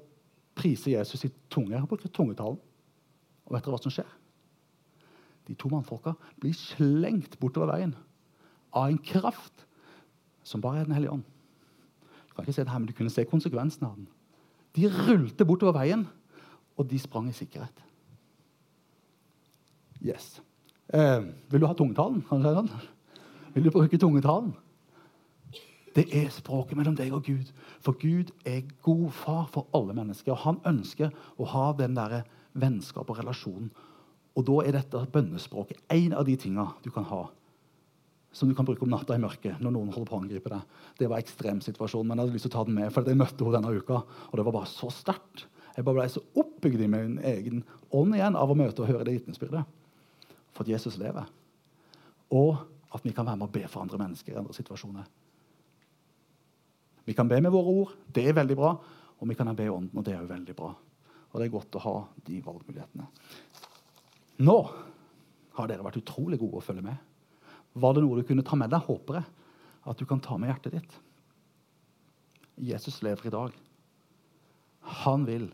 [0.56, 1.76] prise Jesus i tunge.
[1.76, 2.58] Han bruker tungetalen.
[3.46, 4.08] Og vet dere hva som skjer?
[5.48, 7.96] De to mannfolka blir slengt bortover veien
[8.76, 9.66] av en kraft
[10.46, 11.24] som bare er Den hellige ånd.
[12.28, 14.06] Du kan ikke se det her, men du kunne se konsekvensen av den.
[14.76, 16.06] De rullte bortover veien,
[16.78, 17.82] og de sprang i sikkerhet.
[20.00, 20.40] Yes.
[20.94, 22.22] Eh, vil du ha tungetalen?
[22.30, 22.70] Sånn?
[23.54, 24.54] Vil du bruke tungetalen?
[25.96, 27.50] Det er språket mellom deg og Gud.
[27.82, 30.32] For Gud er god far for alle mennesker.
[30.34, 32.22] Og han ønsker å ha den der
[32.52, 33.72] vennskap og relasjonen.
[34.38, 37.26] Og da er dette bønnespråket en av de tinga du kan ha
[38.32, 40.74] som du kan bruke om natta i mørket når noen holder på å angripe deg.
[40.98, 43.46] Det var ekstremsituasjonen, men jeg hadde lyst til å ta den med, for jeg møtte
[43.46, 45.46] henne denne uka, og det var bare så sterkt.
[45.74, 47.64] Jeg bare ble så oppbygd i min egen
[47.96, 49.64] ånd igjen av å møte og høre det vitnesbyrdet.
[50.54, 51.26] For at Jesus lever.
[52.34, 52.62] Og
[52.94, 55.06] at vi kan være med å be for andre mennesker i andre situasjoner.
[57.04, 58.74] Vi kan be med våre ord, det er veldig bra.
[59.20, 60.70] Og vi kan be i ånden, og det er jo veldig bra.
[61.30, 61.94] Og det er godt å ha
[62.26, 63.06] de valgmulighetene.
[64.40, 64.56] Nå
[65.58, 66.96] har dere vært utrolig gode å følge med.
[67.80, 68.86] Var det noe du kunne ta med deg?
[68.86, 69.28] Håper jeg
[69.90, 70.96] at du kan ta med hjertet ditt.
[72.60, 73.54] Jesus lever i dag.
[75.04, 75.46] Han vil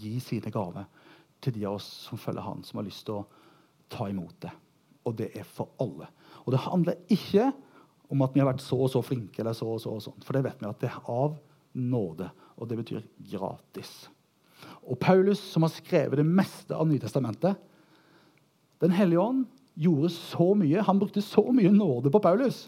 [0.00, 0.88] gi sine gaver
[1.42, 3.26] til de av oss som følger han, som har lyst til å
[3.92, 4.52] ta imot det.
[5.08, 6.08] Og det er for alle.
[6.44, 7.68] Og det handler ikke om
[8.20, 10.20] at vi har vært så og så flinke, eller så og så og sånn.
[10.26, 11.38] For det vet vi at det er av
[11.72, 12.28] nåde,
[12.60, 13.92] og det betyr gratis.
[14.84, 17.58] Og Paulus, som har skrevet det meste av Nytestamentet
[18.82, 19.46] Den hellige ånd
[19.78, 22.66] gjorde så mye, han brukte så mye nåde på Paulus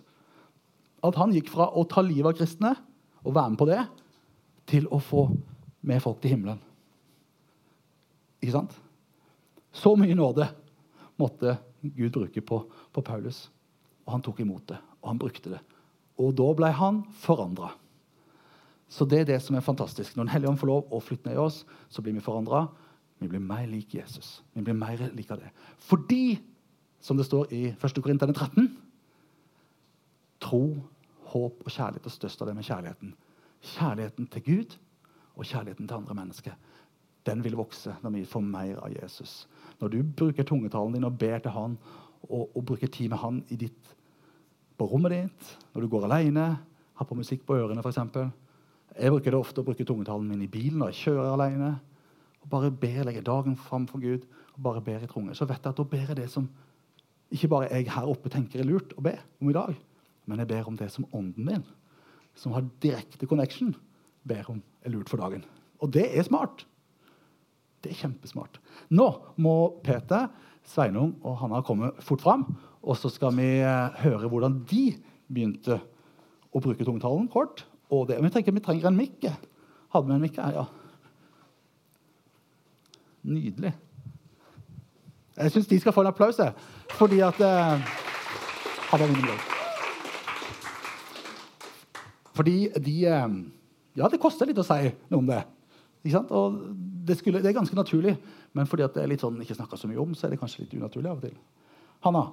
[1.04, 2.70] at han gikk fra å ta livet av kristne
[3.24, 3.80] og være med på det,
[4.64, 5.26] til å få
[5.85, 6.61] med folk til himmelen.
[8.40, 8.76] Ikke sant?
[9.74, 10.46] Så mye nåde
[11.20, 13.48] måtte Gud bruke på, på Paulus.
[14.04, 15.61] Og han tok imot det, og han brukte det.
[16.19, 17.75] Og da ble han forandra.
[18.88, 20.17] Så det er det som er fantastisk.
[20.17, 22.67] Når Den hellige ånd får lov å flytte ned i oss, så blir vi forandra.
[23.21, 24.43] Vi blir mer lik Jesus.
[24.55, 25.51] Vi blir mer lik av det.
[25.79, 26.38] Fordi,
[27.01, 28.01] som det står i 1.
[28.01, 28.71] Korinterne 13
[30.45, 30.62] Tro,
[31.33, 33.14] håp og kjærlighet, er størst av det med kjærligheten.
[33.75, 34.75] Kjærligheten til Gud
[35.35, 36.57] og kjærligheten til andre mennesker.
[37.25, 39.47] Den vil vokse når vi får mer av Jesus.
[39.81, 41.79] Når du bruker tungetalen din og ber til han,
[42.29, 43.95] og, og bruker tid med han i ditt,
[44.78, 46.46] på rommet ditt, når du går alene,
[46.94, 48.00] har på musikk på ørene f.eks.
[48.94, 51.70] Jeg bruker det ofte å bruke tungetalen min i bilen når jeg kjører alene.
[52.42, 55.34] og Bare ber, legger dagen fram for Gud og bare ber i tunge.
[55.34, 56.46] Så vet jeg at da ber jeg det som
[57.34, 59.74] ikke bare jeg her oppe tenker er lurt å be om i dag,
[60.30, 61.64] men jeg ber om det som ånden min,
[62.38, 63.72] som har direkte connection,
[64.22, 65.42] ber om er lurt for dagen.
[65.82, 66.64] Og det er smart.
[67.82, 68.60] Det er kjempesmart.
[68.94, 69.08] Nå
[69.42, 70.30] må Peter,
[70.64, 72.46] Sveinung og Hanna kommer fort fram.
[72.85, 74.87] Og så skal vi eh, høre hvordan de
[75.29, 75.79] begynte
[76.55, 78.20] å bruke tungtalen kort og det.
[78.22, 79.29] Vi, tenker vi trenger en mikk.
[79.94, 80.66] Hadde vi en mikk her, ja?
[83.24, 83.72] Nydelig.
[85.35, 86.38] Jeg syns de skal få en applaus,
[86.94, 87.94] fordi at eh,
[92.35, 93.35] Fordi de eh,
[93.96, 95.40] Ja, det koster litt å si noe om det.
[96.05, 96.59] Og
[97.09, 98.17] det, skulle, det, er ganske naturlig,
[98.53, 100.64] men fordi det er litt sånn, ikke snakka så mye om, så er det kanskje
[100.64, 101.38] litt unaturlig av og til.
[102.05, 102.27] Hanna,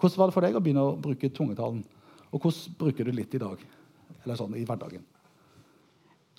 [0.00, 1.82] hvordan var det for deg å begynne å bruke tungetalen?
[2.30, 3.60] Og hvordan bruker du litt i dag?
[4.24, 5.04] eller sånn i hverdagen?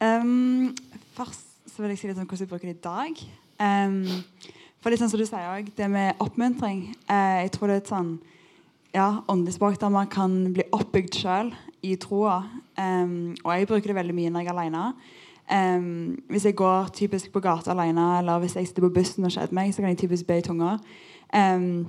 [0.02, 0.74] Um,
[1.15, 3.24] først så vil jeg si litt om hvordan jeg bruker det i dag.
[3.62, 4.04] Um,
[4.82, 7.84] for litt sånn som du sier også, det med oppmuntring uh, Jeg tror det er
[7.84, 8.15] et sånn
[8.96, 11.52] ja, åndelig språk der man kan bli oppbygd sjøl
[11.86, 12.41] i troa.
[12.76, 14.86] Um, og jeg bruker det veldig mye når jeg er alene.
[15.51, 19.34] Um, hvis jeg går typisk på gata alene, eller hvis jeg sitter på bussen og
[19.34, 20.77] kjeder meg, så kan jeg typisk be i tunga.
[21.36, 21.88] Um,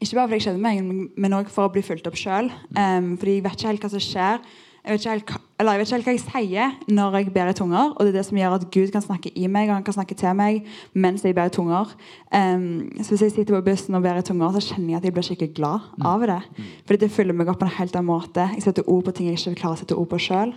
[0.00, 2.50] Ikke bare fordi jeg kjeder meg, men òg for å bli fulgt opp sjøl.
[2.76, 4.40] Um, fordi jeg vet ikke helt hva som skjer.
[4.84, 7.94] Jeg vet, helt, jeg vet ikke helt hva jeg sier når jeg ber i tunger.
[7.94, 9.96] Og det er det som gjør at Gud kan snakke i meg og han kan
[9.96, 11.94] snakke til meg mens jeg ber i tunger.
[12.28, 15.08] Um, så hvis jeg sitter på bussen og ber i tunger, så kjenner jeg at
[15.08, 16.40] jeg blir skikkelig glad av det.
[16.84, 18.44] Fordi det fyller meg opp på en helt annen måte.
[18.58, 20.52] Jeg setter ord på ting jeg ikke klarer å sette ord på sjøl.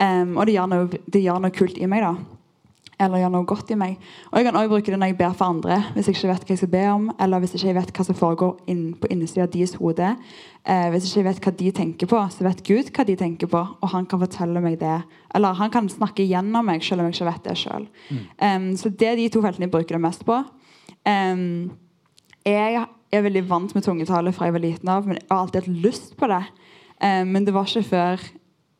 [0.00, 2.08] Um, og det gjør, noe, det gjør noe kult i meg.
[2.08, 2.16] da
[3.00, 3.96] eller gjør noe godt i meg.
[4.30, 6.44] Og Jeg kan også bruke det når jeg ber for andre, hvis jeg ikke vet
[6.46, 9.10] hva jeg skal be om, eller hvis ikke jeg vet hva som foregår inn, på
[9.12, 10.12] innsida av deres hode.
[10.64, 13.50] Eh, hvis ikke jeg vet hva de tenker på, så vet Gud hva de tenker
[13.52, 14.96] på, og han kan fortelle meg det.
[15.36, 17.88] Eller han kan snakke gjennom meg, selv om jeg ikke vet det sjøl.
[18.80, 20.40] så det er de to feltene jeg bruker det mest på.
[21.06, 21.70] Um,
[22.46, 22.80] jeg
[23.12, 25.84] er veldig vant med tungetale fra jeg var liten av, men jeg har alltid hatt
[25.84, 26.42] lyst på det.
[26.98, 28.26] Um, men det var ikke før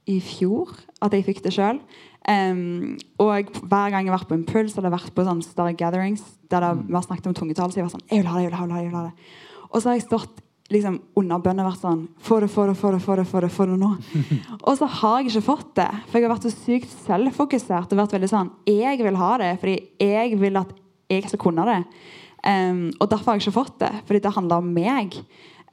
[0.06, 1.80] i fjor at jeg fikk det sjøl.
[2.26, 6.64] Og hver gang jeg har vært på impuls eller vært på sånne større gatherings der
[6.64, 8.50] det, vi har snakket om tungetall, så jeg var sånn jeg vil ha det, jeg
[8.50, 9.30] vil ha det, jeg vil ha det.
[9.70, 10.42] Og så har jeg stått
[10.74, 13.50] liksom under bønnen vært sånn Få det, få det, få det, få det, få det,
[13.54, 13.92] få det nå.
[14.66, 15.88] og så har jeg ikke fått det.
[16.08, 19.52] For jeg har vært så sykt selvfokusert og vært veldig sånn Jeg vil ha det
[19.62, 20.72] fordi jeg vil at
[21.12, 21.82] jeg skal kunne det.
[22.46, 25.14] Um, og derfor har jeg ikke fått det, fordi det handler om meg.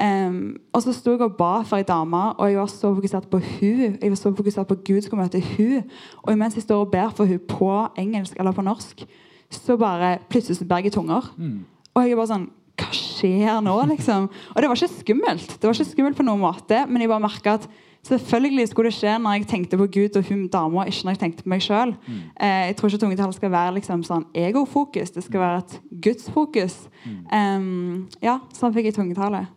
[0.02, 3.28] Em, og så sto jeg og ba for ei dame, og jeg var så fokusert
[3.30, 5.84] på hun Jeg var så fokusert på Gud skulle møte hun
[6.24, 7.70] Og imens jeg står og ber for hun på
[8.02, 9.06] engelsk eller på norsk,
[9.54, 11.30] så bare plutselig så berger tunger.
[11.38, 11.66] Mm.
[11.94, 12.50] Og jeg er bare sånn
[12.82, 14.30] Hva skjer nå, liksom?
[14.56, 15.58] Og det var ikke skummelt.
[15.62, 17.70] Det var ikke skummelt på noen måte, men jeg bare merka at
[18.04, 21.20] Selvfølgelig skulle det skje når jeg tenkte på Gud og hun dama, ikke når jeg
[21.22, 21.94] tenkte på meg sjøl.
[22.36, 25.14] Eh, jeg tror ikke tungetall skal være liksom sånn egofokus.
[25.16, 26.76] Det skal være et gudsfokus.
[27.32, 29.48] Um, ja, sånn fikk jeg tungetallet.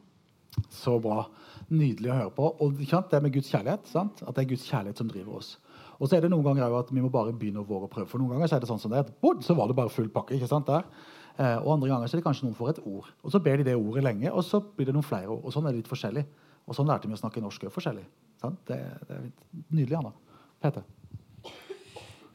[0.72, 1.26] Så bra.
[1.68, 2.48] Nydelig å høre på.
[2.62, 3.88] Og det med Guds kjærlighet.
[3.90, 4.22] Sant?
[4.22, 5.56] At det er Guds kjærlighet som driver oss.
[5.98, 8.08] Og så er det noen ganger at vi må bare begynne å våre prøve.
[8.10, 10.10] For noen ganger så er det sånn som det, er, så var det bare full
[10.12, 10.36] pakke.
[10.36, 10.84] ikke sant der?
[11.36, 13.08] Eh, og andre ganger så er det kanskje noen får et ord.
[13.24, 15.42] Og så ber de det ordet lenge, og så blir det noen flere ord.
[15.44, 16.24] Og sånn er det litt forskjellig.
[16.66, 18.06] Og sånn lærte vi å snakke norsk òg forskjellig.
[18.42, 18.62] Sant?
[18.68, 19.26] Det, det er
[19.70, 20.14] nydelig, Anna.
[20.64, 20.84] Peter.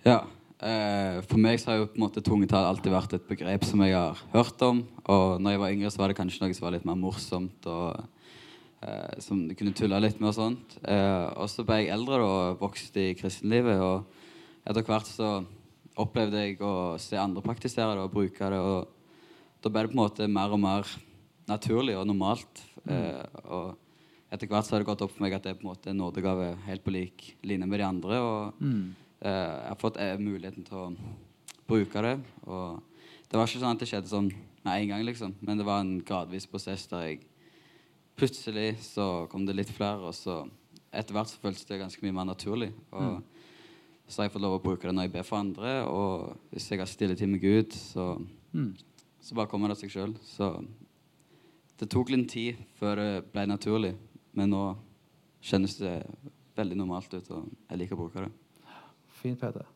[0.05, 0.21] Ja.
[0.61, 3.81] Eh, for meg så har jo på en måte tungetall alltid vært et begrep som
[3.81, 4.83] jeg har hørt om.
[5.09, 7.65] Og når jeg var yngre, så var det kanskje noe som var litt mer morsomt.
[7.65, 8.03] og
[8.85, 10.77] eh, Som du kunne tulle litt med og sånt.
[10.85, 13.81] Eh, og så ble jeg eldre da, og vokste i kristenlivet.
[13.81, 15.33] Og etter hvert så
[16.01, 18.61] opplevde jeg å se andre praktisere det og bruke det.
[18.61, 20.97] Og da ble det på en måte mer og mer
[21.49, 22.67] naturlig og normalt.
[22.85, 23.73] Eh, og
[24.31, 25.89] etter hvert så har det gått opp for meg at det er på en måte
[25.89, 28.21] en nådegave helt på lik linje med de andre.
[28.21, 30.87] og Eh, jeg har fått eh, muligheten til å
[31.69, 32.15] bruke det.
[32.47, 32.81] Og
[33.29, 34.31] det var ikke sånn at det skjedde sånn
[34.65, 35.35] med en gang, liksom.
[35.45, 37.27] Men det var en gradvis prosess der jeg
[38.21, 40.43] Plutselig så kom det litt flere, og så
[40.93, 42.67] etter hvert så føltes det ganske mye mer naturlig.
[42.91, 43.23] Og
[44.05, 46.67] så har jeg fått lov å bruke det når jeg ber for andre, og hvis
[46.69, 48.11] jeg har stilletid med Gud, så,
[49.23, 50.13] så bare kommer det av seg sjøl.
[50.27, 50.51] Så
[51.79, 53.95] det tok litt tid før det ble naturlig,
[54.37, 54.65] men nå
[55.41, 55.95] kjennes det
[56.59, 58.31] veldig normalt ut, og jeg liker å bruke det.
[59.21, 59.67] Fint, Peter.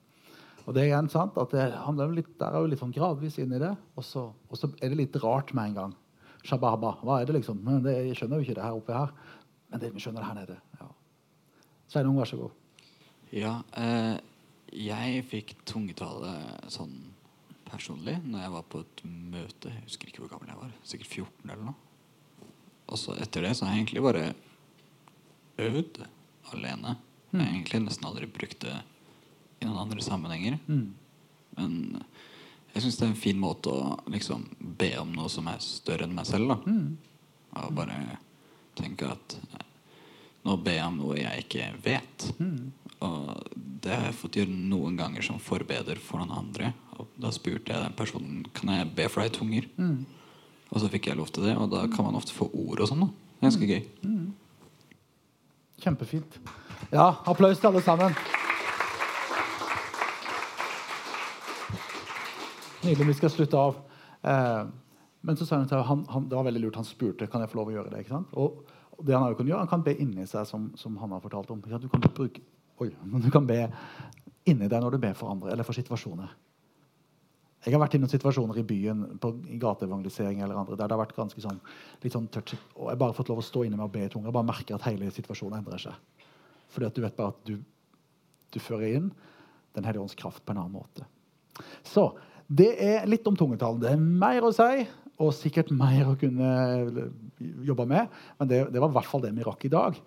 [0.65, 2.93] Og det er igjen sant at det handler jo litt, der er jo litt sånn
[2.95, 5.95] gradvis inn i det, og så, og så er det litt rart med en gang.
[6.45, 6.95] Shababa.
[7.05, 7.61] Hva er det, liksom?
[7.85, 9.13] Det, jeg skjønner jo ikke det her oppe her.
[9.71, 10.57] Men det, vi skjønner det her nede.
[10.79, 10.89] Ja.
[11.89, 12.83] Sveinung, vær så god.
[13.33, 14.17] Ja, eh,
[14.75, 16.35] jeg fikk tungetale
[16.71, 16.93] sånn
[17.65, 19.73] personlig når jeg var på et møte.
[19.73, 20.75] Jeg husker ikke hvor gammel jeg var.
[20.85, 21.77] Sikkert 14 eller noe.
[22.85, 24.25] Og så etter det så har jeg egentlig bare
[25.65, 26.03] øvd
[26.53, 26.97] alene.
[27.31, 28.75] Jeg har egentlig nesten aldri brukt det
[29.61, 30.59] i noen andre sammenhenger.
[30.67, 32.03] Men
[32.75, 36.07] jeg syns det er en fin måte å liksom be om noe som er større
[36.07, 36.51] enn meg selv.
[36.51, 36.57] da
[37.63, 37.99] Og bare
[38.75, 39.37] tenke at
[40.45, 42.27] nå ber jeg om noe jeg ikke vet.
[43.05, 46.73] Og det har jeg fått gjøre noen ganger som forbeder for noen andre.
[46.99, 49.67] Og da spurte jeg den personen Kan jeg be for deg i tunger.
[50.71, 52.89] Og så fikk jeg lov til det, og da kan man ofte få ord og
[52.89, 53.05] sånn.
[53.41, 53.83] Ganske gøy.
[55.83, 56.39] Kjempefint.
[56.91, 58.15] Ja, applaus til alle sammen.
[62.85, 63.11] Nydelig.
[63.11, 63.77] Vi skal slutte av.
[64.21, 64.63] Eh,
[65.25, 66.79] men så sa han til han, han, det var veldig lurt.
[66.79, 68.05] Han spurte kan jeg få lov å gjøre det.
[68.05, 68.33] ikke sant?
[68.37, 68.63] Og
[68.97, 71.23] og det Han jo kunnet gjøre, han kan be inni seg, som, som han har
[71.23, 71.61] fortalt om.
[71.69, 71.79] Ja.
[71.81, 72.41] Du kan bruke,
[72.81, 73.65] oi, men du kan be
[74.47, 76.33] inni deg når du ber for andre, eller for situasjoner.
[77.65, 80.93] Jeg har vært i noen situasjoner i byen på, i gateevangelisering eller andre, der det
[80.95, 81.57] har vært ganske sånn,
[82.03, 82.59] litt sånn touchy.
[82.75, 84.37] Og jeg har bare fått lov å stå inne med å be i tunga og
[84.37, 86.27] bare merker at hele situasjonen endrer seg.
[86.75, 87.57] Fordi at du vet bare at du,
[88.53, 89.11] du fører inn
[89.75, 91.03] Den hellige ånds kraft på en annen måte.
[91.83, 92.05] Så
[92.47, 93.79] det er litt om tungetall.
[93.81, 94.85] Det er mer å si,
[95.21, 96.49] og sikkert mer å kunne
[97.65, 98.11] jobbe med.
[98.39, 99.97] Men det, det var i hvert fall det vi rakk i dag.